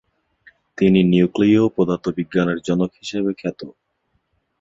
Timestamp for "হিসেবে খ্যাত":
2.95-3.61